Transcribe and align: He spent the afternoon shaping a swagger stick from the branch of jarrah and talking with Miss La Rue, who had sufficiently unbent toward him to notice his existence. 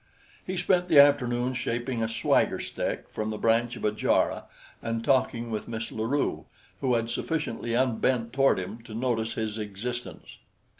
He 0.43 0.57
spent 0.57 0.87
the 0.87 0.97
afternoon 0.97 1.53
shaping 1.53 2.01
a 2.01 2.07
swagger 2.07 2.59
stick 2.59 3.07
from 3.07 3.29
the 3.29 3.37
branch 3.37 3.75
of 3.75 3.83
jarrah 3.95 4.45
and 4.81 5.05
talking 5.05 5.51
with 5.51 5.67
Miss 5.67 5.91
La 5.91 6.05
Rue, 6.05 6.47
who 6.79 6.95
had 6.95 7.11
sufficiently 7.11 7.75
unbent 7.75 8.33
toward 8.33 8.57
him 8.57 8.81
to 8.85 8.95
notice 8.95 9.35
his 9.35 9.59
existence. 9.59 10.37